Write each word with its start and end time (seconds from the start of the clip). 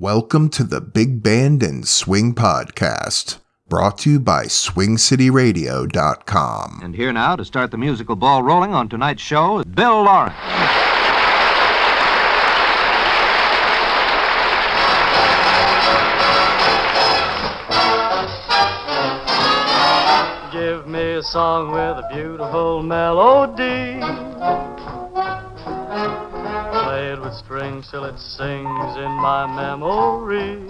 Welcome 0.00 0.48
to 0.52 0.64
the 0.64 0.80
Big 0.80 1.22
Band 1.22 1.62
and 1.62 1.86
Swing 1.86 2.34
Podcast, 2.34 3.36
brought 3.68 3.98
to 3.98 4.12
you 4.12 4.18
by 4.18 4.46
SwingCityRadio.com. 4.46 6.80
And 6.82 6.96
here 6.96 7.12
now 7.12 7.36
to 7.36 7.44
start 7.44 7.70
the 7.70 7.76
musical 7.76 8.16
ball 8.16 8.42
rolling 8.42 8.72
on 8.72 8.88
tonight's 8.88 9.20
show 9.20 9.58
is 9.58 9.66
Bill 9.66 10.04
Lawrence. 10.04 10.34
Give 20.50 20.86
me 20.86 21.16
a 21.16 21.22
song 21.22 21.72
with 21.72 22.02
a 22.02 22.08
beautiful 22.10 22.82
melody. 22.82 24.00
With 27.30 27.38
strings 27.38 27.88
till 27.88 28.04
it 28.06 28.18
sings 28.18 28.96
in 28.96 29.12
my 29.22 29.46
memory. 29.46 30.66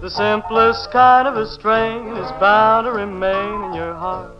The 0.00 0.08
simplest 0.08 0.92
kind 0.92 1.26
of 1.26 1.36
a 1.36 1.48
strain 1.48 2.16
is 2.16 2.30
bound 2.38 2.84
to 2.84 2.92
remain 2.92 3.64
in 3.64 3.74
your 3.74 3.94
heart. 3.94 4.36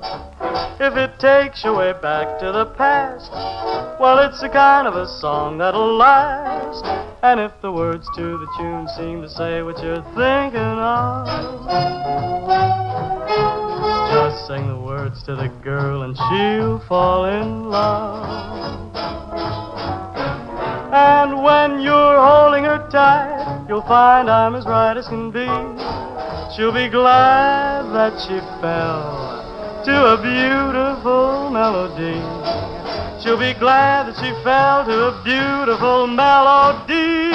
If 0.79 0.97
it 0.97 1.19
takes 1.19 1.65
you 1.65 1.75
way 1.75 1.93
back 2.01 2.39
to 2.39 2.53
the 2.53 2.67
past, 2.67 3.33
well, 4.01 4.21
it's 4.21 4.41
the 4.41 4.49
kind 4.49 4.87
of 4.87 4.95
a 4.95 5.09
song 5.09 5.59
that'll 5.59 5.97
last. 5.97 7.10
And 7.23 7.39
if 7.39 7.53
the 7.61 7.71
words 7.71 8.09
to 8.17 8.39
the 8.39 8.47
tune 8.57 8.89
seem 8.97 9.21
to 9.21 9.29
say 9.29 9.61
what 9.61 9.83
you're 9.83 10.03
thinking 10.17 10.57
of, 10.57 11.27
just 14.11 14.47
sing 14.47 14.67
the 14.69 14.81
words 14.81 15.23
to 15.25 15.37
the 15.37 15.49
girl 15.63 16.03
and 16.03 16.17
she'll 16.17 16.79
fall 16.89 17.27
in 17.27 17.69
love. 17.69 18.97
And 20.95 21.43
when 21.43 21.83
you're 21.83 22.19
holding 22.19 22.65
her 22.65 22.89
tight, 22.91 23.67
you'll 23.69 23.83
find 23.83 24.31
I'm 24.31 24.55
as 24.55 24.65
right 24.65 24.97
as 24.97 25.07
can 25.07 25.31
be. 25.31 25.45
She'll 26.57 26.73
be 26.73 26.89
glad 26.89 27.93
that 27.93 28.19
she 28.23 28.41
fell 28.63 29.83
to 29.85 30.15
a 30.15 30.17
beautiful 30.23 31.51
melody. 31.51 32.80
She'll 33.23 33.37
be 33.37 33.53
glad 33.53 34.07
that 34.07 34.17
she 34.17 34.33
fell 34.43 34.85
to 34.87 35.09
a 35.09 35.23
beautiful 35.23 36.07
melody. 36.07 37.31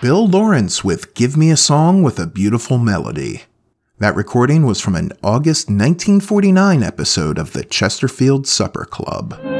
Bill 0.00 0.26
Lawrence 0.26 0.82
with 0.82 1.12
Give 1.14 1.36
Me 1.36 1.50
a 1.50 1.58
Song 1.58 2.02
with 2.02 2.18
a 2.18 2.26
Beautiful 2.26 2.78
Melody. 2.78 3.42
That 3.98 4.14
recording 4.14 4.64
was 4.64 4.80
from 4.80 4.94
an 4.94 5.12
August 5.22 5.68
1949 5.68 6.82
episode 6.82 7.36
of 7.36 7.52
the 7.52 7.64
Chesterfield 7.64 8.46
Supper 8.46 8.86
Club. 8.86 9.57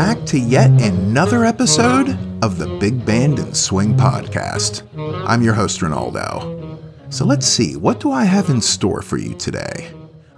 Back 0.00 0.24
to 0.24 0.38
yet 0.38 0.70
another 0.80 1.44
episode 1.44 2.16
of 2.42 2.56
the 2.56 2.66
Big 2.78 3.04
Band 3.04 3.38
and 3.38 3.54
Swing 3.54 3.94
Podcast. 3.94 4.82
I'm 5.28 5.42
your 5.42 5.52
host, 5.52 5.82
Ronaldo. 5.82 6.78
So 7.10 7.26
let's 7.26 7.46
see, 7.46 7.76
what 7.76 8.00
do 8.00 8.10
I 8.10 8.24
have 8.24 8.48
in 8.48 8.62
store 8.62 9.02
for 9.02 9.18
you 9.18 9.34
today? 9.34 9.92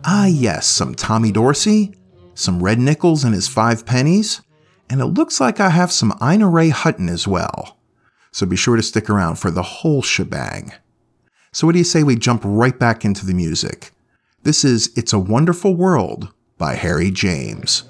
Ah, 0.04 0.26
yes, 0.26 0.66
some 0.66 0.96
Tommy 0.96 1.30
Dorsey, 1.30 1.94
some 2.34 2.60
Red 2.60 2.80
Nichols 2.80 3.22
and 3.22 3.32
his 3.32 3.46
five 3.46 3.86
pennies, 3.86 4.42
and 4.90 5.00
it 5.00 5.06
looks 5.06 5.40
like 5.40 5.60
I 5.60 5.70
have 5.70 5.92
some 5.92 6.12
Ina 6.20 6.48
Ray 6.48 6.70
Hutton 6.70 7.08
as 7.08 7.28
well. 7.28 7.78
So 8.32 8.46
be 8.46 8.56
sure 8.56 8.74
to 8.74 8.82
stick 8.82 9.08
around 9.08 9.36
for 9.36 9.52
the 9.52 9.62
whole 9.62 10.02
shebang. 10.02 10.72
So, 11.52 11.68
what 11.68 11.74
do 11.74 11.78
you 11.78 11.84
say 11.84 12.02
we 12.02 12.16
jump 12.16 12.42
right 12.44 12.76
back 12.76 13.04
into 13.04 13.24
the 13.24 13.32
music? 13.32 13.92
This 14.42 14.64
is 14.64 14.92
It's 14.96 15.12
a 15.12 15.20
Wonderful 15.20 15.76
World 15.76 16.32
by 16.58 16.74
Harry 16.74 17.12
James. 17.12 17.84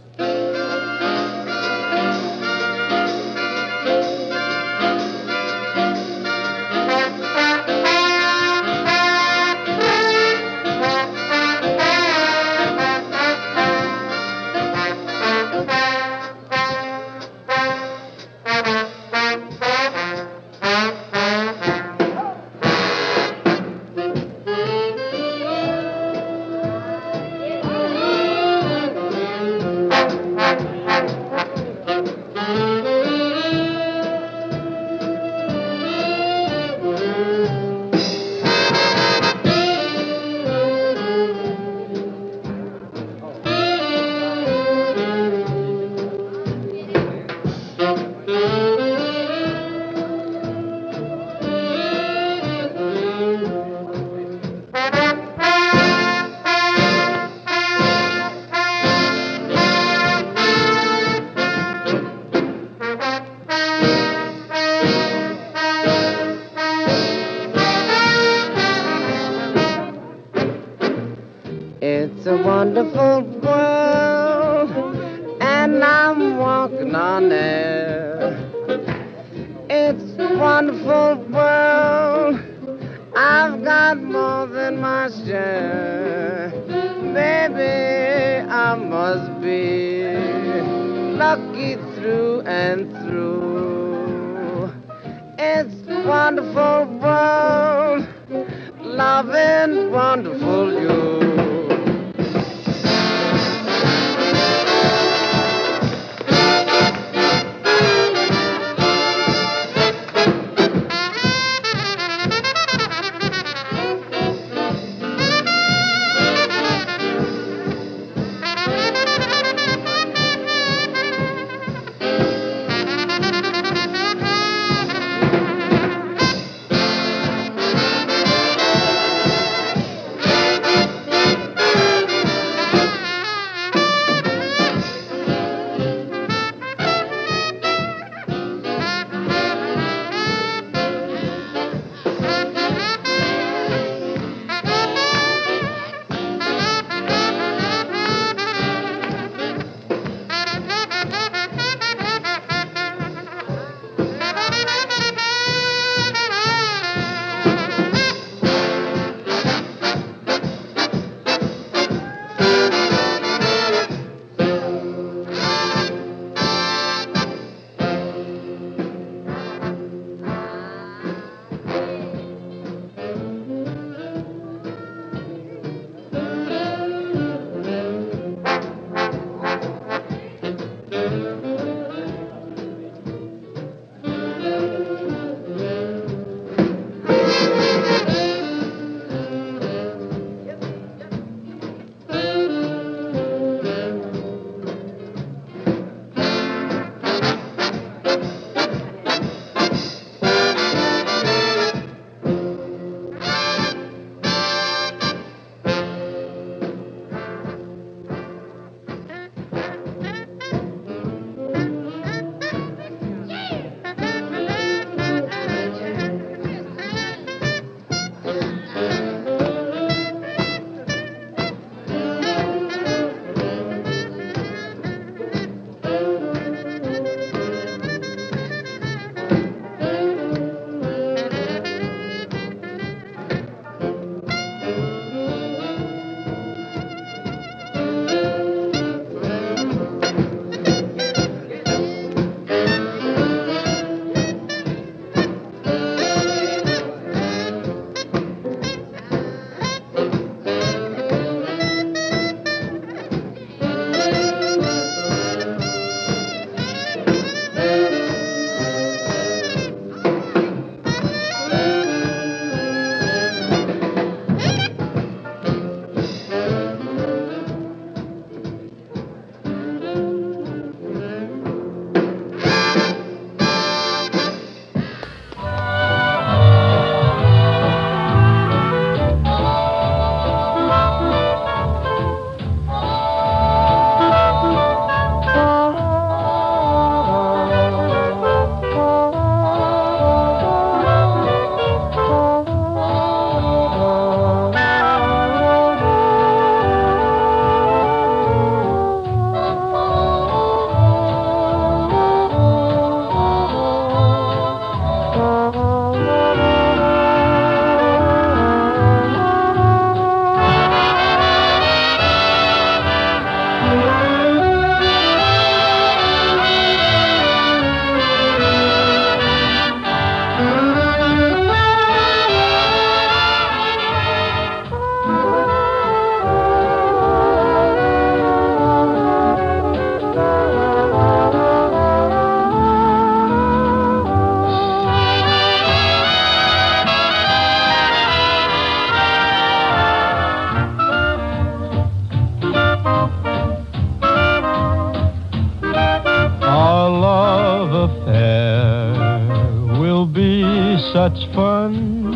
Such 350.93 351.35
fun. 351.35 352.13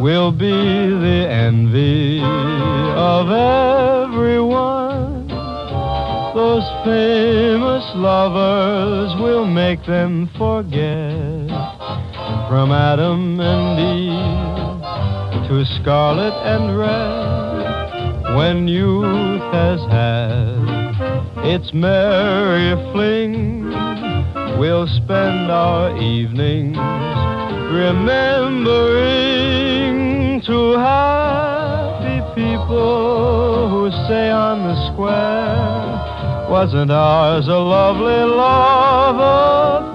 We'll 0.00 0.30
be 0.30 0.46
the 0.46 1.26
envy 1.28 2.20
of 2.22 3.28
everyone. 4.06 5.26
Those 6.32 6.62
famous 6.84 7.84
lovers 7.96 9.20
will 9.20 9.46
make 9.46 9.84
them 9.84 10.30
forget 10.38 11.48
from 12.48 12.70
Adam 12.70 13.40
and 13.40 13.80
Eve 13.80 15.48
to 15.48 15.64
Scarlett 15.80 16.34
and 16.34 16.78
Rhett 16.78 18.36
when 18.36 18.68
youth 18.68 19.42
has 19.52 19.80
had 19.90 21.44
its 21.44 21.74
merry 21.74 22.76
fling. 22.92 23.64
We'll 24.60 24.86
spend 24.86 25.50
our 25.50 25.96
evenings 25.98 26.78
remembering 27.72 30.40
two 30.42 30.76
happy 30.78 32.20
people 32.34 33.68
who 33.70 33.90
say 34.08 34.30
on 34.30 34.58
the 34.68 34.74
square, 34.92 36.48
wasn't 36.50 36.90
ours 36.90 37.46
a 37.48 37.58
lovely 37.58 38.24
love 38.24 39.91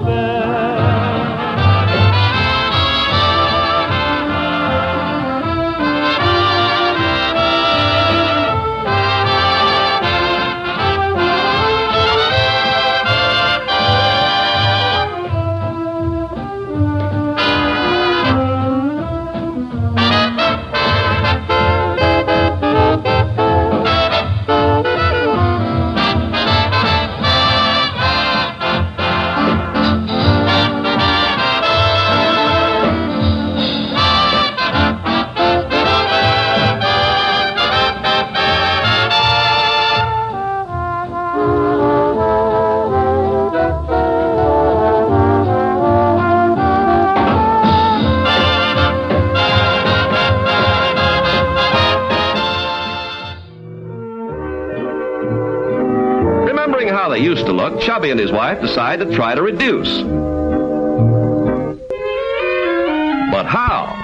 to 58.96 59.14
try 59.14 59.36
to 59.36 59.42
reduce. 59.42 60.02
But 63.32 63.46
how? 63.46 63.98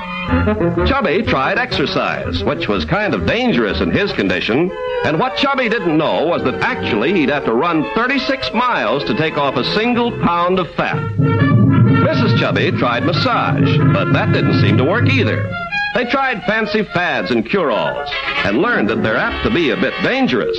Chubby 0.86 1.22
tried 1.24 1.58
exercise, 1.58 2.44
which 2.44 2.68
was 2.68 2.86
kind 2.86 3.14
of 3.14 3.26
dangerous 3.26 3.80
in 3.82 3.92
his 3.92 4.12
condition. 4.12 4.70
And 5.06 5.20
what 5.20 5.38
Chubby 5.38 5.70
didn't 5.70 5.98
know 5.98 6.28
was 6.28 6.44
that 6.44 6.56
actually 6.62 7.14
he'd 7.14 7.30
have 7.30 7.46
to 7.46 7.54
run 7.54 7.84
36 7.96 8.54
miles 8.54 9.04
to 9.06 9.16
take 9.16 9.38
off 9.38 9.56
a 9.56 9.64
single 9.74 10.12
pound 10.22 10.60
of 10.60 10.70
fat. 10.76 10.98
Mrs. 11.18 12.40
Chubby 12.40 12.72
tried 12.72 13.06
massage, 13.06 13.78
but 13.94 14.12
that 14.14 14.34
didn't 14.34 14.62
seem 14.62 14.78
to 14.78 14.84
work 14.84 15.10
either. 15.10 15.50
They 15.96 16.06
tried 16.06 16.44
fancy 16.44 16.84
fads 16.84 17.32
and 17.32 17.46
cure-alls 17.46 18.10
and 18.46 18.58
learned 18.58 18.90
that 18.90 19.04
they're 19.04 19.16
apt 19.16 19.46
to 19.46 19.54
be 19.54 19.70
a 19.70 19.78
bit 19.78 19.94
dangerous. 20.04 20.58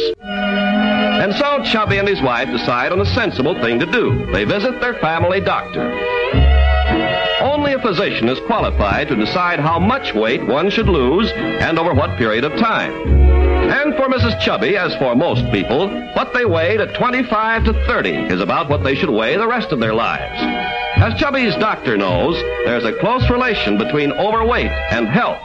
And 1.25 1.35
so 1.37 1.63
Chubby 1.63 1.97
and 1.97 2.07
his 2.07 2.21
wife 2.21 2.51
decide 2.51 2.93
on 2.93 3.01
a 3.01 3.07
sensible 3.07 3.55
thing 3.63 3.79
to 3.79 3.87
do. 3.87 4.31
They 4.31 4.45
visit 4.45 4.79
their 4.83 4.93
family 4.99 5.41
doctor. 5.41 5.91
Only 7.41 7.73
a 7.73 7.81
physician 7.81 8.29
is 8.29 8.39
qualified 8.41 9.09
to 9.09 9.17
decide 9.17 9.59
how 9.59 9.79
much 9.79 10.13
weight 10.13 10.47
one 10.47 10.69
should 10.69 10.87
lose 10.87 11.33
and 11.33 11.79
over 11.79 11.95
what 11.95 12.19
period 12.19 12.45
of 12.45 12.53
time. 12.61 12.93
And 13.71 13.95
for 13.97 14.07
Mrs. 14.07 14.39
Chubby, 14.43 14.77
as 14.77 14.95
for 14.97 15.17
most 15.17 15.51
people, 15.51 15.89
what 16.13 16.35
they 16.35 16.45
weighed 16.45 16.83
at 16.83 16.95
25 16.95 17.65
to 17.65 17.73
30 17.87 18.11
is 18.11 18.43
about 18.43 18.69
what 18.69 18.85
they 18.85 18.95
should 18.95 19.09
weigh 19.09 19.39
the 19.39 19.49
rest 19.49 19.73
of 19.73 19.81
their 19.81 19.95
lives. 19.95 20.39
As 20.97 21.19
Chubby's 21.19 21.57
doctor 21.57 21.97
knows, 21.97 22.37
there's 22.67 22.85
a 22.85 22.99
close 23.01 23.31
relation 23.31 23.79
between 23.79 24.13
overweight 24.13 24.71
and 24.91 25.09
health. 25.09 25.41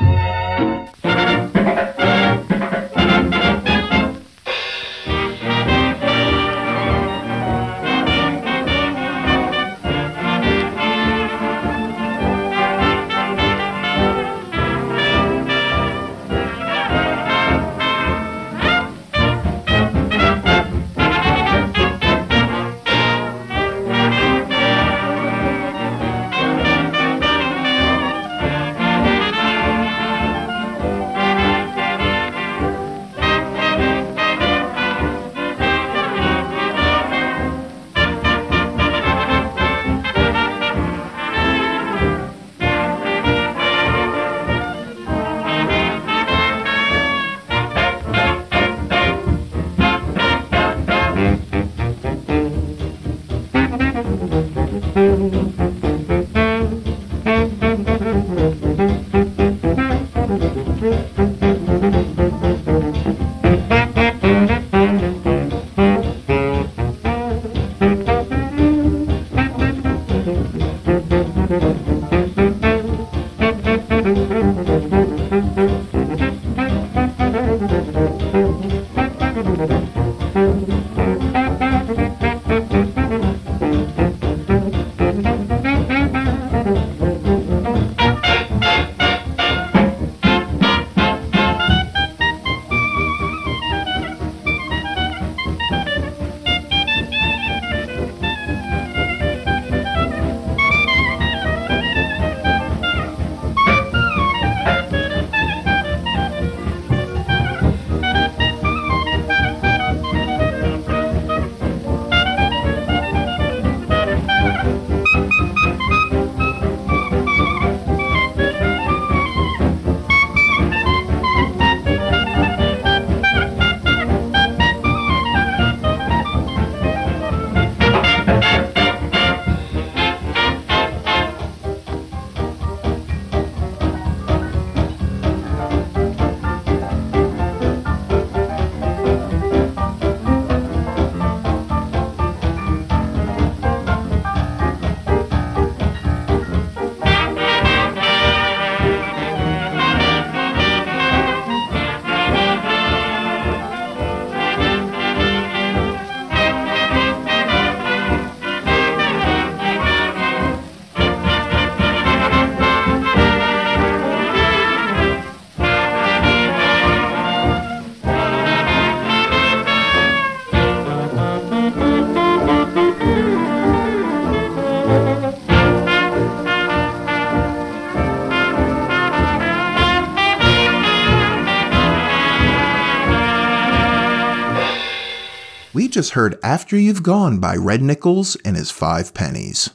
Just 186.00 186.12
heard 186.12 186.40
After 186.42 186.78
You've 186.78 187.04
Gone 187.04 187.40
by 187.40 187.58
Red 187.58 187.82
Nichols 187.82 188.38
and 188.46 188.56
his 188.56 188.72
Five 188.72 189.14
Pennies. 189.14 189.72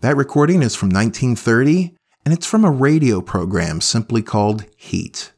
That 0.00 0.16
recording 0.16 0.60
is 0.60 0.74
from 0.74 0.88
1930, 0.88 1.94
and 2.24 2.34
it's 2.34 2.48
from 2.48 2.64
a 2.64 2.70
radio 2.72 3.20
program 3.20 3.80
simply 3.80 4.22
called 4.22 4.64
Heat. 4.76 5.30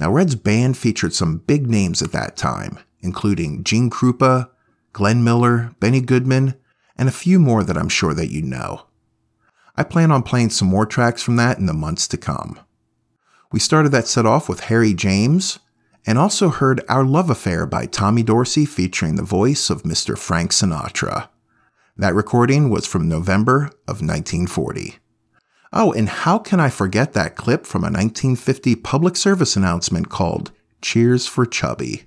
Now, 0.00 0.10
Red's 0.10 0.36
band 0.36 0.78
featured 0.78 1.12
some 1.12 1.42
big 1.46 1.68
names 1.68 2.00
at 2.00 2.12
that 2.12 2.34
time, 2.34 2.78
including 3.00 3.62
Gene 3.62 3.90
Krupa, 3.90 4.48
Glenn 4.94 5.22
Miller, 5.22 5.74
Benny 5.80 6.00
Goodman, 6.00 6.54
and 6.96 7.10
a 7.10 7.12
few 7.12 7.38
more 7.38 7.62
that 7.62 7.76
I'm 7.76 7.90
sure 7.90 8.14
that 8.14 8.32
you 8.32 8.40
know. 8.40 8.86
I 9.76 9.82
plan 9.82 10.10
on 10.10 10.22
playing 10.22 10.48
some 10.48 10.68
more 10.68 10.86
tracks 10.86 11.22
from 11.22 11.36
that 11.36 11.58
in 11.58 11.66
the 11.66 11.74
months 11.74 12.08
to 12.08 12.16
come. 12.16 12.58
We 13.52 13.60
started 13.60 13.90
that 13.90 14.06
set 14.06 14.24
off 14.24 14.48
with 14.48 14.60
Harry 14.60 14.94
James, 14.94 15.58
and 16.06 16.18
also 16.18 16.48
heard 16.48 16.84
Our 16.88 17.04
Love 17.04 17.30
Affair 17.30 17.66
by 17.66 17.86
Tommy 17.86 18.22
Dorsey 18.22 18.66
featuring 18.66 19.16
the 19.16 19.22
voice 19.22 19.70
of 19.70 19.82
Mr. 19.82 20.18
Frank 20.18 20.50
Sinatra. 20.50 21.28
That 21.96 22.14
recording 22.14 22.70
was 22.70 22.86
from 22.86 23.08
November 23.08 23.66
of 23.86 24.00
1940. 24.00 24.96
Oh, 25.72 25.92
and 25.92 26.08
how 26.08 26.38
can 26.38 26.60
I 26.60 26.68
forget 26.68 27.12
that 27.12 27.36
clip 27.36 27.66
from 27.66 27.82
a 27.82 27.86
1950 27.86 28.76
public 28.76 29.16
service 29.16 29.56
announcement 29.56 30.08
called 30.08 30.52
Cheers 30.82 31.26
for 31.26 31.46
Chubby? 31.46 32.04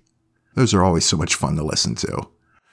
Those 0.55 0.73
are 0.73 0.83
always 0.83 1.05
so 1.05 1.17
much 1.17 1.35
fun 1.35 1.55
to 1.55 1.63
listen 1.63 1.95
to. 1.95 2.27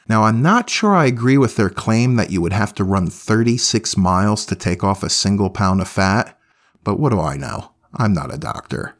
Now, 0.08 0.24
I'm 0.24 0.42
not 0.42 0.68
sure 0.68 0.94
I 0.94 1.06
agree 1.06 1.38
with 1.38 1.56
their 1.56 1.70
claim 1.70 2.16
that 2.16 2.30
you 2.30 2.40
would 2.42 2.52
have 2.52 2.74
to 2.74 2.84
run 2.84 3.06
36 3.06 3.96
miles 3.96 4.44
to 4.46 4.56
take 4.56 4.82
off 4.82 5.02
a 5.02 5.10
single 5.10 5.48
pound 5.48 5.80
of 5.80 5.88
fat, 5.88 6.38
but 6.82 6.98
what 6.98 7.10
do 7.10 7.20
I 7.20 7.36
know? 7.36 7.72
I'm 7.94 8.12
not 8.12 8.34
a 8.34 8.38
doctor. 8.38 8.96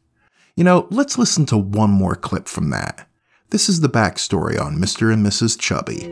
You 0.54 0.64
know, 0.64 0.87
let's 0.90 1.16
listen 1.16 1.47
to 1.47 1.56
one 1.56 1.90
more 1.90 2.14
clip 2.14 2.47
from 2.47 2.68
that. 2.71 3.09
This 3.49 3.71
is 3.71 3.80
the 3.80 3.88
backstory 3.88 4.61
on 4.61 4.76
Mr. 4.76 5.11
and 5.11 5.25
Mrs. 5.25 5.59
Chubby. 5.59 6.04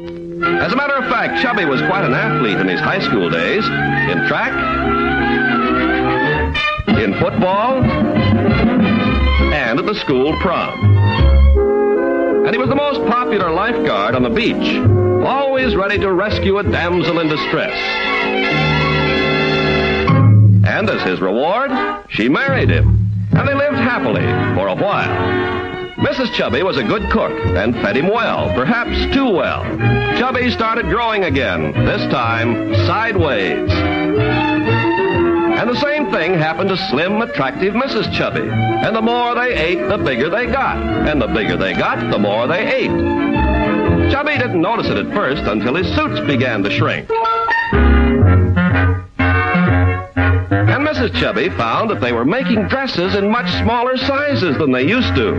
As 0.63 0.73
a 0.73 0.77
matter 0.77 0.95
of 0.95 1.05
fact, 1.11 1.43
Chubby 1.43 1.67
was 1.67 1.83
quite 1.83 2.07
an 2.07 2.15
athlete 2.15 2.57
in 2.57 2.67
his 2.67 2.81
high 2.81 3.01
school 3.01 3.29
days. 3.29 3.67
In 3.67 4.27
track, 4.27 4.53
in 6.89 7.13
football, 7.21 7.85
and 9.53 9.79
at 9.79 9.85
the 9.85 9.95
school 9.95 10.35
prom. 10.41 10.87
And 12.47 12.55
he 12.55 12.59
was 12.59 12.71
the 12.71 12.77
most 12.77 13.07
popular 13.11 13.51
lifeguard 13.51 14.15
on 14.15 14.23
the 14.23 14.31
beach, 14.31 14.79
always 15.23 15.77
ready 15.77 15.99
to 15.99 16.11
rescue 16.13 16.57
a 16.57 16.63
damsel 16.63 17.21
in 17.21 17.29
distress. 17.29 17.77
And 20.67 20.89
as 20.89 21.03
his 21.03 21.21
reward, 21.21 21.71
she 22.09 22.31
married 22.31 22.71
him 22.71 23.00
and 23.33 23.49
they 23.49 23.55
lived 23.55 23.77
happily 23.77 24.27
for 24.55 24.69
a 24.69 24.75
while. 24.75 25.61
Mrs. 25.97 26.33
Chubby 26.33 26.63
was 26.63 26.79
a 26.79 26.83
good 26.83 27.11
cook 27.11 27.31
and 27.31 27.75
fed 27.75 27.97
him 27.97 28.09
well, 28.09 28.53
perhaps 28.55 29.15
too 29.15 29.29
well. 29.29 29.63
Chubby 30.19 30.51
started 30.51 30.87
growing 30.87 31.25
again, 31.25 31.73
this 31.85 32.01
time 32.11 32.75
sideways. 32.87 33.71
And 35.61 35.69
the 35.69 35.79
same 35.79 36.11
thing 36.11 36.33
happened 36.35 36.71
to 36.71 36.77
slim, 36.89 37.21
attractive 37.21 37.75
Mrs. 37.75 38.11
Chubby. 38.17 38.49
And 38.49 38.97
the 38.97 39.03
more 39.03 39.35
they 39.35 39.55
ate, 39.55 39.87
the 39.89 39.99
bigger 39.99 40.31
they 40.31 40.47
got. 40.47 40.79
And 40.79 41.21
the 41.21 41.27
bigger 41.27 41.59
they 41.59 41.75
got, 41.75 42.11
the 42.11 42.19
more 42.19 42.47
they 42.47 42.67
ate. 42.67 42.91
Chubby 44.11 44.39
didn't 44.39 44.63
notice 44.63 44.87
it 44.87 44.97
at 44.97 45.13
first 45.13 45.43
until 45.43 45.75
his 45.75 45.87
suits 45.95 46.21
began 46.27 46.63
to 46.63 46.71
shrink. 46.71 47.11
Mrs. 50.91 51.15
Chubby 51.21 51.49
found 51.51 51.89
that 51.89 52.01
they 52.01 52.11
were 52.11 52.25
making 52.25 52.67
dresses 52.67 53.15
in 53.15 53.31
much 53.31 53.49
smaller 53.63 53.97
sizes 53.97 54.59
than 54.59 54.73
they 54.73 54.83
used 54.83 55.15
to. 55.15 55.35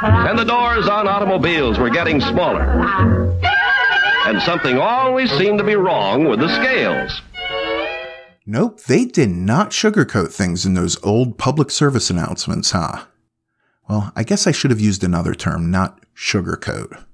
And 0.00 0.38
the 0.38 0.46
doors 0.46 0.88
on 0.88 1.06
automobiles 1.06 1.78
were 1.78 1.90
getting 1.90 2.22
smaller. 2.22 2.62
And 4.24 4.40
something 4.40 4.78
always 4.78 5.30
seemed 5.32 5.58
to 5.58 5.64
be 5.64 5.76
wrong 5.76 6.26
with 6.26 6.40
the 6.40 6.48
scales. 6.48 7.20
Nope, 8.46 8.80
they 8.84 9.04
did 9.04 9.28
not 9.28 9.72
sugarcoat 9.72 10.32
things 10.32 10.64
in 10.64 10.72
those 10.72 10.96
old 11.04 11.36
public 11.36 11.70
service 11.70 12.08
announcements, 12.08 12.70
huh? 12.70 13.04
Well, 13.90 14.10
I 14.16 14.22
guess 14.22 14.46
I 14.46 14.52
should 14.52 14.70
have 14.70 14.80
used 14.80 15.04
another 15.04 15.34
term, 15.34 15.70
not 15.70 16.00
sugarcoat. 16.16 17.04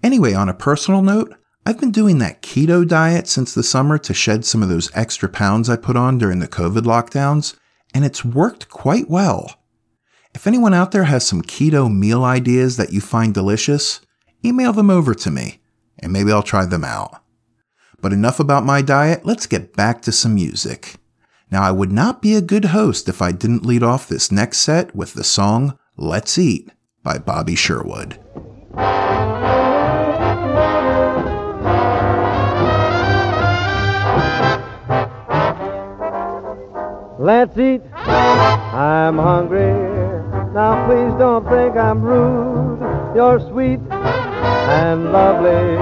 Anyway, 0.00 0.32
on 0.32 0.48
a 0.48 0.54
personal 0.54 1.02
note, 1.02 1.34
I've 1.64 1.78
been 1.78 1.92
doing 1.92 2.18
that 2.18 2.42
keto 2.42 2.86
diet 2.86 3.28
since 3.28 3.54
the 3.54 3.62
summer 3.62 3.96
to 3.98 4.12
shed 4.12 4.44
some 4.44 4.64
of 4.64 4.68
those 4.68 4.90
extra 4.94 5.28
pounds 5.28 5.70
I 5.70 5.76
put 5.76 5.96
on 5.96 6.18
during 6.18 6.40
the 6.40 6.48
COVID 6.48 6.80
lockdowns, 6.80 7.56
and 7.94 8.04
it's 8.04 8.24
worked 8.24 8.68
quite 8.68 9.08
well. 9.08 9.60
If 10.34 10.48
anyone 10.48 10.74
out 10.74 10.90
there 10.90 11.04
has 11.04 11.24
some 11.24 11.42
keto 11.42 11.92
meal 11.92 12.24
ideas 12.24 12.78
that 12.78 12.92
you 12.92 13.00
find 13.00 13.32
delicious, 13.32 14.00
email 14.44 14.72
them 14.72 14.90
over 14.90 15.14
to 15.14 15.30
me, 15.30 15.60
and 16.00 16.12
maybe 16.12 16.32
I'll 16.32 16.42
try 16.42 16.64
them 16.64 16.84
out. 16.84 17.22
But 18.00 18.12
enough 18.12 18.40
about 18.40 18.64
my 18.64 18.82
diet, 18.82 19.24
let's 19.24 19.46
get 19.46 19.76
back 19.76 20.02
to 20.02 20.10
some 20.10 20.34
music. 20.34 20.96
Now, 21.52 21.62
I 21.62 21.70
would 21.70 21.92
not 21.92 22.20
be 22.20 22.34
a 22.34 22.40
good 22.40 22.66
host 22.66 23.08
if 23.08 23.22
I 23.22 23.30
didn't 23.30 23.66
lead 23.66 23.84
off 23.84 24.08
this 24.08 24.32
next 24.32 24.58
set 24.58 24.96
with 24.96 25.14
the 25.14 25.22
song 25.22 25.78
Let's 25.96 26.38
Eat 26.38 26.72
by 27.04 27.18
Bobby 27.18 27.54
Sherwood. 27.54 28.18
Let's 37.22 37.56
eat. 37.56 37.82
I'm 37.94 39.16
hungry. 39.16 39.70
Now 40.52 40.84
please 40.88 41.16
don't 41.20 41.48
think 41.48 41.76
I'm 41.76 42.02
rude. 42.02 42.80
You're 43.14 43.38
sweet 43.48 43.78
and 43.92 45.12
lovely, 45.12 45.76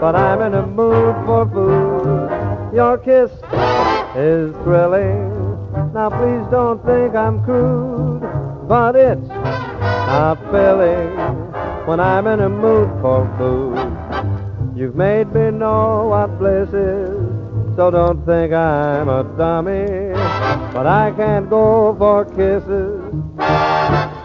but 0.00 0.16
I'm 0.16 0.42
in 0.42 0.54
a 0.54 0.66
mood 0.66 1.14
for 1.26 1.48
food. 1.48 2.74
Your 2.74 2.98
kiss 2.98 3.30
is 4.16 4.52
thrilling. 4.64 5.30
Now 5.94 6.10
please 6.10 6.44
don't 6.50 6.84
think 6.84 7.14
I'm 7.14 7.44
crude, 7.44 8.22
but 8.66 8.96
it's 8.96 9.28
not 9.28 10.40
filling 10.50 11.14
when 11.86 12.00
I'm 12.00 12.26
in 12.26 12.40
a 12.40 12.48
mood 12.48 12.88
for 13.00 13.32
food. 13.38 14.76
You've 14.76 14.96
made 14.96 15.32
me 15.32 15.52
know 15.52 16.08
what 16.08 16.36
bliss 16.36 16.70
is 16.70 17.33
so 17.76 17.90
don't 17.90 18.24
think 18.24 18.52
I'm 18.52 19.08
a 19.08 19.24
dummy. 19.36 20.12
But 20.72 20.86
I 20.86 21.12
can't 21.16 21.48
go 21.50 21.94
for 21.98 22.24
kisses 22.24 23.00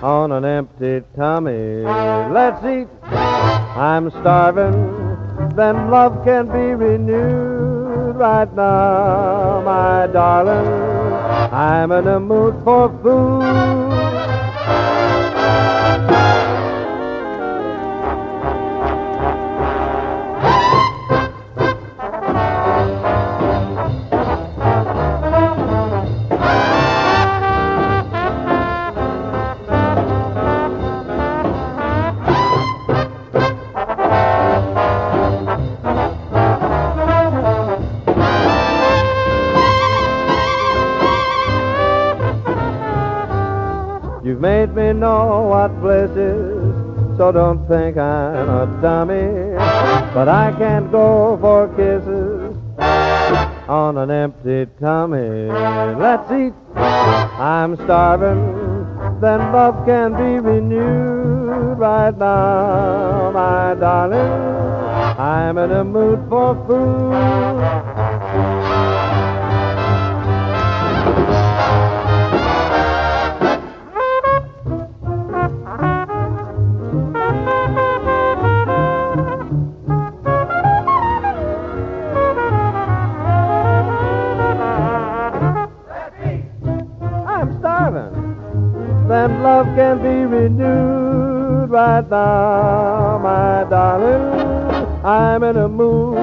on 0.03 0.31
an 0.31 0.45
empty 0.45 1.03
tummy. 1.15 1.83
Let's 2.31 2.63
eat. 2.65 2.87
I'm 3.11 4.09
starving. 4.11 4.75
Then 5.55 5.89
love 5.89 6.23
can 6.23 6.47
be 6.47 6.73
renewed 6.75 8.15
right 8.15 8.53
now, 8.55 9.61
my 9.65 10.07
darling. 10.07 10.67
I'm 11.51 11.91
in 11.91 12.07
a 12.07 12.19
mood 12.19 12.55
for 12.63 12.89
food. 13.01 13.89
You've 44.39 44.43
made 44.43 44.73
me 44.73 44.93
know 44.93 45.49
what 45.49 45.81
bliss 45.81 46.11
is, 46.11 47.17
so 47.17 47.29
don't 47.29 47.67
think 47.67 47.97
I'm 47.97 48.47
a 48.47 48.81
dummy. 48.81 49.53
But 50.13 50.29
I 50.29 50.55
can't 50.57 50.89
go 50.89 51.37
for 51.41 51.67
kisses 51.75 52.55
on 53.67 53.97
an 53.97 54.09
empty 54.09 54.65
tummy. 54.79 55.49
Let's 55.99 56.31
eat. 56.31 56.53
I'm 56.73 57.75
starving. 57.83 59.19
Then 59.19 59.39
love 59.51 59.85
can 59.85 60.13
be 60.13 60.39
renewed 60.39 61.77
right 61.77 62.17
now, 62.17 63.31
my 63.33 63.75
darling. 63.77 65.19
I'm 65.19 65.57
in 65.57 65.69
a 65.69 65.83
mood 65.83 66.19
for 66.29 66.55
food. 66.65 67.98
I'm 89.19 89.41
starving. 89.41 89.43
Then 89.43 89.43
love 89.43 89.67
can 89.75 89.97
be 90.01 90.25
renewed 90.25 91.69
right 91.69 92.09
now, 92.09 93.19
my 93.21 93.69
darling. 93.69 95.05
I'm 95.05 95.43
in 95.43 95.57
a 95.57 95.67
mood. 95.67 96.17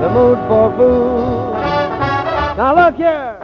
The 0.00 0.10
mood 0.10 0.38
for 0.48 0.76
food. 0.76 1.52
Now 2.56 2.74
look 2.74 2.96
here. 2.96 3.38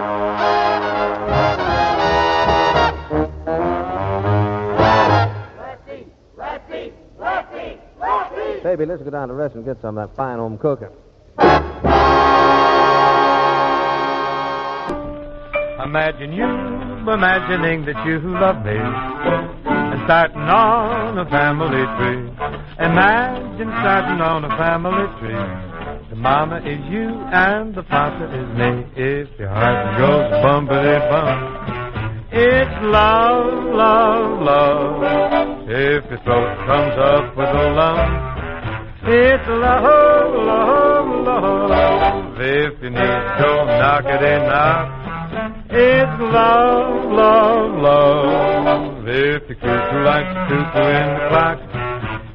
Baby, 8.62 8.84
let's 8.84 9.02
go 9.02 9.10
down 9.10 9.28
to 9.28 9.34
the 9.34 9.38
restaurant 9.38 9.66
and 9.66 9.76
get 9.76 9.80
some 9.80 9.96
of 9.96 10.10
that 10.10 10.16
fine 10.16 10.38
home 10.38 10.58
cooking. 10.58 10.88
Imagine 15.80 16.32
you 16.34 16.87
imagining 17.10 17.84
that 17.86 17.98
you 18.06 18.18
love 18.20 18.64
me 18.64 18.76
and 18.76 20.00
starting 20.04 20.48
on 20.48 21.18
a 21.18 21.24
family 21.30 21.84
tree. 21.96 22.28
Imagine 22.78 23.70
starting 23.80 24.20
on 24.20 24.44
a 24.44 24.52
family 24.56 25.06
tree. 25.20 25.68
The 26.10 26.16
mama 26.16 26.58
is 26.58 26.80
you 26.90 27.08
and 27.32 27.74
the 27.74 27.82
papa 27.82 28.24
is 28.32 28.48
me. 28.56 28.84
If 28.96 29.28
your 29.38 29.48
heart 29.48 29.98
goes 29.98 30.30
bumpity 30.44 30.98
bump, 31.10 31.68
it's 32.32 32.76
love, 32.84 33.74
love, 33.74 34.42
love. 34.42 35.68
If 35.68 36.04
your 36.10 36.20
throat 36.24 36.56
comes 36.66 36.96
up 36.96 37.36
with 37.36 37.48
a 37.48 37.66
lump, 37.72 38.28
it's 39.04 39.48
love, 39.48 40.34
love, 40.46 41.08
love. 41.24 42.40
If 42.40 42.82
you 42.82 42.90
need 42.90 43.20
to 43.40 43.50
knock 43.78 44.04
it 44.04 44.22
in, 44.22 44.42
knock. 44.48 44.97
It's 45.70 46.20
love, 46.32 47.12
love, 47.12 47.76
love. 47.76 49.04
If 49.06 49.48
the 49.48 49.54
cuckoo 49.54 50.00
likes 50.02 50.32
to 50.32 50.40
cuckoo 50.48 50.88
in 50.96 51.08
the 51.12 51.20
clock, 51.28 51.58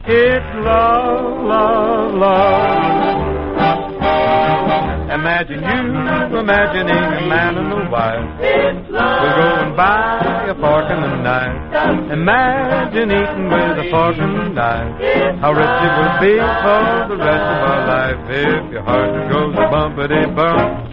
it's 0.06 0.50
love, 0.62 1.42
love, 1.42 2.14
love. 2.14 2.94
Imagine 5.18 5.64
you 5.66 6.38
imagining 6.38 6.94
a 6.94 7.26
man 7.26 7.58
and 7.58 7.74
a 7.74 7.90
wife. 7.90 8.38
We're 8.38 9.34
going 9.34 9.76
by 9.78 10.46
a 10.50 10.56
fork 10.62 10.86
and 10.94 11.04
a 11.04 11.24
knife. 11.24 12.12
Imagine 12.14 13.10
eating 13.10 13.50
with 13.50 13.82
a 13.82 13.90
fork 13.90 14.18
and 14.20 14.38
a 14.42 14.50
knife. 14.54 14.94
How 15.42 15.54
rich 15.54 15.66
it 15.66 15.94
will 15.98 16.16
be 16.22 16.38
for 16.38 17.10
the 17.10 17.18
rest 17.18 17.46
of 17.50 17.60
our 17.66 17.82
life 17.88 18.30
if 18.30 18.72
your 18.74 18.84
heart 18.84 19.10
goes 19.32 19.56
bumpity 19.74 20.36
bump. 20.36 20.93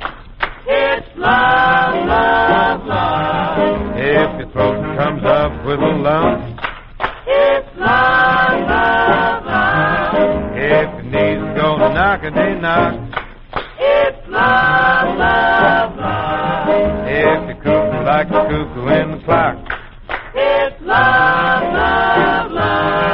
Love, 1.20 2.06
love, 2.06 2.87
love. 2.87 3.96
If 3.96 4.40
your 4.40 4.50
throat 4.52 4.96
comes 4.96 5.22
up 5.24 5.52
with 5.66 5.78
a 5.78 5.92
lump, 6.00 6.59
It's 7.26 7.68
love, 7.76 8.61
love, 8.68 9.44
love. 9.44 10.14
if 10.56 10.88
your 10.88 11.02
knees 11.12 11.61
go 11.61 11.76
knock 11.92 12.22
a 12.24 12.30
day 12.30 12.59
knock, 12.59 12.94
It's 13.78 14.28
love, 14.28 15.18
love, 15.18 15.96
love. 15.98 16.68
if 17.06 17.48
you 17.48 17.54
cuckoo 17.62 18.04
like 18.06 18.28
the 18.30 18.40
cuckoo 18.48 18.88
in 18.88 19.11
the 19.18 19.24
clock, 19.26 19.56
It's 20.35 20.80
love, 20.80 21.62
love, 21.74 22.50
love. 22.52 23.10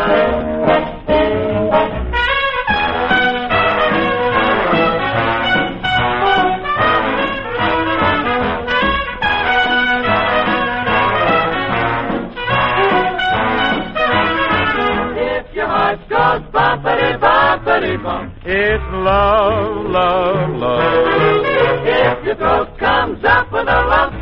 It's 18.48 18.84
love, 18.92 19.86
love, 19.86 20.50
love. 20.54 21.42
If 21.84 22.24
your 22.26 22.36
throat 22.36 22.78
comes 22.78 23.24
up 23.24 23.50
with 23.50 23.66
a 23.66 23.80
lump. 23.90 24.14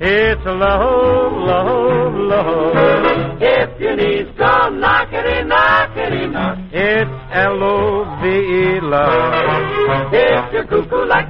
It's 0.00 0.40
love, 0.46 1.32
love, 1.32 2.14
love. 2.14 3.38
If 3.42 3.80
your 3.80 3.96
knees 3.96 4.28
go 4.38 4.70
knockety, 4.72 5.44
knockety, 5.44 6.32
knock. 6.32 6.58
It's 6.72 7.10
L-O-V-E 7.32 8.80
love. 8.80 10.12
If 10.12 10.52
you're 10.54 10.64
cuckoo 10.66 11.04
like 11.04 11.27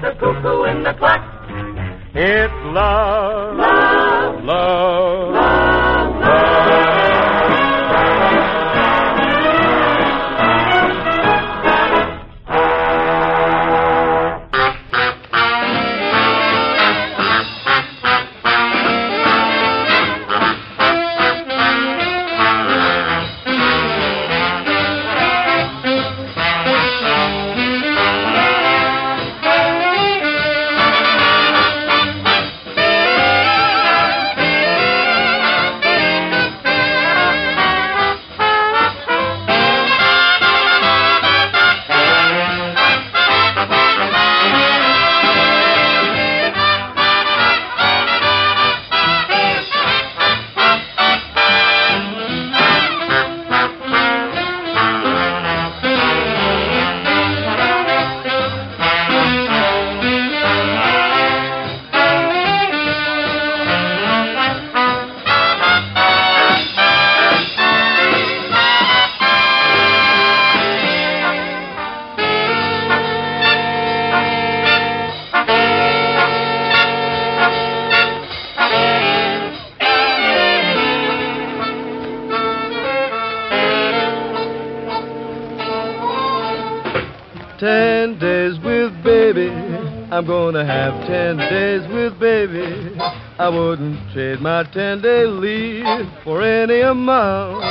I'm 90.18 90.26
gonna 90.26 90.66
have 90.66 91.06
ten 91.06 91.36
days 91.36 91.88
with 91.92 92.18
baby. 92.18 92.98
I 93.38 93.48
wouldn't 93.48 94.12
trade 94.12 94.40
my 94.40 94.64
ten 94.64 95.00
day 95.00 95.26
leave 95.26 95.84
for 96.24 96.42
any 96.42 96.80
amount. 96.80 97.62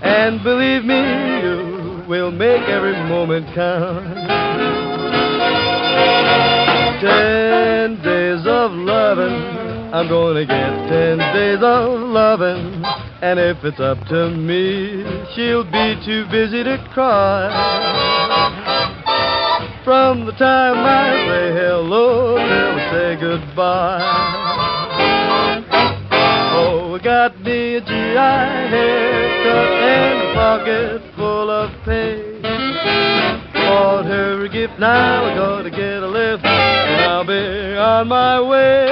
And 0.00 0.40
believe 0.44 0.84
me, 0.84 1.02
you 1.42 2.04
will 2.08 2.30
make 2.30 2.62
every 2.68 2.92
moment 3.08 3.52
count. 3.56 4.06
Ten 7.00 8.00
days 8.00 8.46
of 8.46 8.70
loving. 8.70 9.34
I'm 9.92 10.08
gonna 10.08 10.46
get 10.46 10.70
ten 10.88 11.18
days 11.34 11.58
of 11.60 11.98
loving. 12.06 12.84
And 13.20 13.40
if 13.40 13.64
it's 13.64 13.80
up 13.80 13.98
to 14.06 14.30
me, 14.30 15.02
she'll 15.34 15.64
be 15.64 16.00
too 16.06 16.24
busy 16.30 16.62
to 16.62 16.78
cry. 16.94 18.29
From 19.84 20.26
the 20.26 20.32
time 20.32 20.76
I 20.84 21.26
say 21.26 21.52
hello 21.54 22.36
I 22.36 22.90
say 22.92 23.16
goodbye. 23.18 24.00
Oh, 26.52 26.94
I 26.94 27.02
got 27.02 27.40
me 27.40 27.76
a 27.76 27.80
GI 27.80 28.14
haircut 28.68 29.72
and 29.80 30.20
a 30.20 30.34
pocket 30.34 31.02
full 31.16 31.50
of 31.50 31.70
pay. 31.86 32.42
Bought 33.54 34.04
her 34.04 34.44
a 34.44 34.48
gift, 34.50 34.78
now 34.78 35.24
I 35.24 35.34
gotta 35.34 35.70
get 35.70 36.02
a 36.02 36.06
lift, 36.06 36.44
and 36.44 37.04
I'll 37.06 37.24
be 37.24 37.76
on 37.78 38.08
my 38.08 38.38
way 38.42 38.86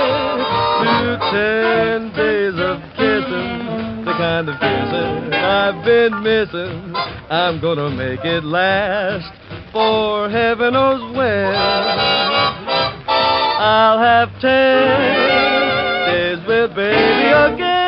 to 0.84 1.18
ten 1.30 2.12
days 2.16 2.54
of 2.54 2.80
kissing, 2.96 4.06
the 4.06 4.12
kind 4.16 4.48
of 4.48 4.58
kissing 4.58 5.34
I've 5.34 5.84
been 5.84 6.22
missing. 6.22 6.94
I'm 7.28 7.60
gonna 7.60 7.90
make 7.90 8.24
it 8.24 8.42
last 8.42 9.47
for 9.72 10.28
heaven 10.28 10.72
knows 10.74 11.14
when. 11.16 11.54
I'll 13.60 13.98
have 13.98 14.40
ten 14.40 16.06
days 16.06 16.46
with 16.46 16.74
baby 16.74 17.28
again. 17.54 17.78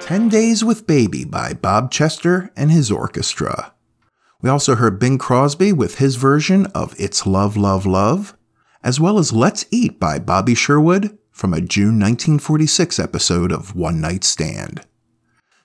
Ten 0.00 0.30
Days 0.30 0.64
with 0.64 0.86
Baby 0.86 1.24
by 1.26 1.52
Bob 1.52 1.90
Chester 1.90 2.50
and 2.56 2.70
his 2.70 2.90
orchestra. 2.90 3.74
We 4.40 4.48
also 4.48 4.74
heard 4.74 4.98
Bing 4.98 5.18
Crosby 5.18 5.70
with 5.70 5.98
his 5.98 6.16
version 6.16 6.64
of 6.66 6.94
It's 6.98 7.26
Love, 7.26 7.58
Love, 7.58 7.84
Love, 7.84 8.34
as 8.88 8.98
well 8.98 9.18
as 9.18 9.34
Let's 9.34 9.66
Eat 9.70 10.00
by 10.00 10.18
Bobby 10.18 10.54
Sherwood 10.54 11.18
from 11.30 11.52
a 11.52 11.60
June 11.60 12.00
1946 12.00 12.98
episode 12.98 13.52
of 13.52 13.76
One 13.76 14.00
Night 14.00 14.24
Stand. 14.24 14.80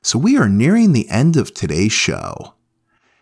So 0.01 0.19
we 0.19 0.37
are 0.37 0.49
nearing 0.49 0.91
the 0.91 1.07
end 1.07 1.37
of 1.37 1.53
today's 1.53 1.93
show. 1.93 2.55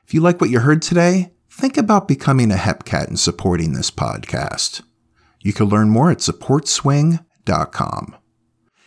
If 0.04 0.16
you 0.16 0.20
like 0.22 0.42
what 0.42 0.50
you 0.50 0.62
heard 0.62 0.82
today, 0.82 1.34
think 1.52 1.78
about 1.78 2.08
becoming 2.08 2.50
a 2.52 2.56
Hepcat 2.56 3.10
and 3.10 3.20
supporting 3.20 3.74
this 3.74 3.92
podcast. 3.92 4.82
You 5.40 5.54
can 5.54 5.68
learn 5.68 5.92
more 5.92 6.10
at 6.10 6.18
supportswing.com. 6.18 8.16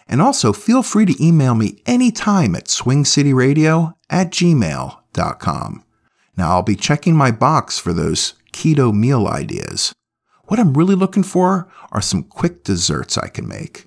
And 0.08 0.20
also 0.20 0.52
feel 0.52 0.82
free 0.82 1.06
to 1.06 1.24
email 1.24 1.54
me 1.54 1.80
anytime 1.86 2.56
at 2.56 2.64
swingcityradio 2.64 3.94
at 4.10 4.32
gmail.com. 4.32 5.84
Now 6.36 6.50
I'll 6.50 6.62
be 6.62 6.74
checking 6.74 7.14
my 7.14 7.30
box 7.30 7.78
for 7.78 7.92
those 7.92 8.34
keto 8.52 8.92
meal 8.92 9.28
ideas. 9.28 9.92
What 10.46 10.60
I'm 10.60 10.74
really 10.74 10.94
looking 10.94 11.22
for 11.22 11.68
are 11.90 12.02
some 12.02 12.22
quick 12.22 12.64
desserts 12.64 13.16
I 13.16 13.28
can 13.28 13.48
make. 13.48 13.86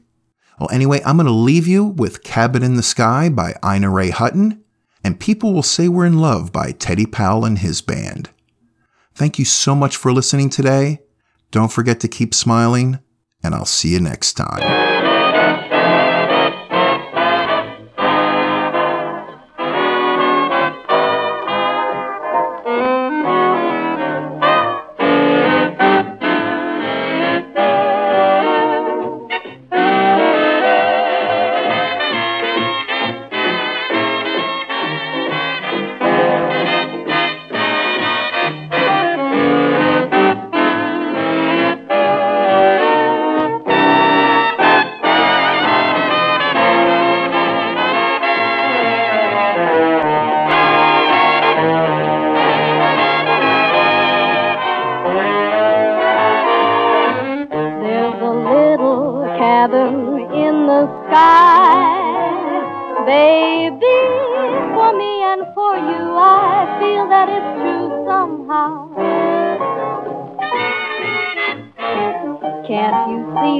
Well, 0.59 0.69
anyway, 0.71 1.01
I'm 1.05 1.17
going 1.17 1.27
to 1.27 1.31
leave 1.31 1.67
you 1.67 1.85
with 1.85 2.23
Cabin 2.23 2.63
in 2.63 2.75
the 2.75 2.83
Sky 2.83 3.29
by 3.29 3.53
Ina 3.63 3.91
Ray 3.91 4.09
Hutton 4.09 4.63
and 5.03 5.19
People 5.19 5.53
Will 5.53 5.63
Say 5.63 5.87
We're 5.87 6.07
in 6.07 6.19
Love 6.19 6.51
by 6.51 6.71
Teddy 6.71 7.05
Powell 7.05 7.45
and 7.45 7.59
his 7.59 7.81
band. 7.81 8.31
Thank 9.13 9.37
you 9.37 9.45
so 9.45 9.75
much 9.75 9.95
for 9.97 10.11
listening 10.11 10.49
today. 10.49 10.99
Don't 11.51 11.71
forget 11.71 11.99
to 11.99 12.07
keep 12.07 12.33
smiling, 12.33 12.99
and 13.43 13.53
I'll 13.53 13.65
see 13.65 13.89
you 13.89 13.99
next 13.99 14.33
time. 14.33 14.61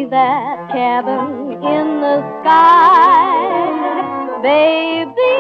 That 0.06 0.70
cabin 0.72 1.54
in 1.54 2.02
the 2.02 2.18
sky, 2.42 3.36
baby? 4.42 5.38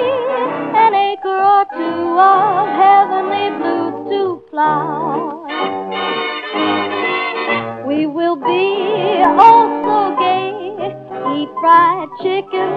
An 0.75 0.93
acre 0.93 1.41
or 1.55 1.65
two 1.73 2.19
of 2.19 2.67
heavenly 2.83 3.49
blue 3.57 3.91
to 4.09 4.41
fly. 4.49 5.47
We 7.87 8.05
will 8.07 8.35
be 8.35 9.23
oh 9.25 9.67
so 9.85 9.99
gay, 10.19 10.51
eat 11.37 11.49
fried 11.61 12.09
chicken 12.21 12.71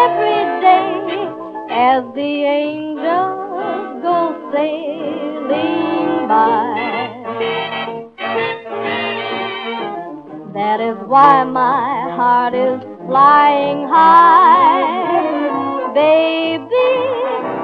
every 0.00 0.40
day 0.60 1.28
as 1.70 2.04
the 2.14 2.32
angels 2.44 4.02
go 4.02 4.18
sailing 4.52 6.28
by. 6.28 7.83
That 10.74 10.82
is 10.82 10.98
why 11.06 11.44
my 11.44 12.16
heart 12.16 12.52
is 12.52 12.82
flying 13.06 13.86
high, 13.86 14.82
baby, 15.94 16.66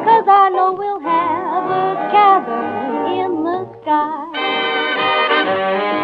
'cause 0.04 0.28
I 0.28 0.48
know 0.50 0.70
we'll 0.78 1.00
have 1.00 1.68
a 1.68 2.08
cabin 2.12 3.06
in 3.18 3.42
the 3.42 3.66
sky. 3.82 5.99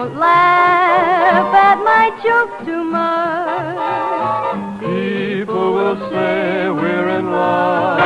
Don't 0.00 0.16
laugh 0.16 1.54
at 1.54 1.78
my 1.84 2.08
joke 2.24 2.64
too 2.64 2.84
much. 2.84 4.80
People 4.80 5.74
will 5.74 5.98
say 6.08 6.70
we're 6.70 7.10
in 7.18 7.30
love. 7.30 7.98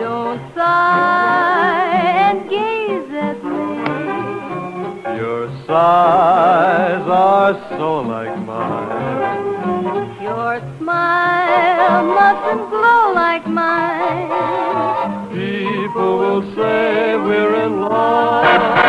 Don't 0.00 0.40
sigh 0.56 2.02
and 2.26 2.50
gaze 2.50 3.12
at 3.14 3.44
me. 3.44 5.18
Your 5.20 5.46
sighs 5.68 7.06
are 7.06 7.54
so 7.78 8.00
like 8.00 8.36
mine. 8.40 10.20
Your 10.20 10.58
smile 10.78 12.02
mustn't 12.18 12.70
glow 12.70 13.12
like 13.14 13.46
mine. 13.46 15.28
People 15.30 16.18
will 16.18 16.42
say 16.56 17.16
we're 17.18 17.54
in 17.66 17.82
love. 17.82 18.81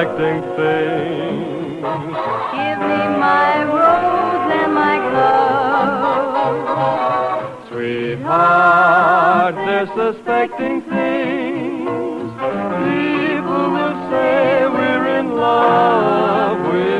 Collecting 0.00 0.40
things. 0.56 1.82
Give 1.82 2.78
me 2.88 3.02
my 3.18 3.64
rose 3.64 4.52
and 4.60 4.72
my 4.74 4.96
glove. 5.10 6.48
Sweetheart, 7.68 9.54
they're 9.54 9.86
suspecting 9.94 10.82
things. 10.82 12.30
People 12.88 13.66
will 13.76 14.10
say 14.10 14.66
we're 14.68 15.06
in 15.18 15.26
love, 15.36 16.58
we're 16.66 16.99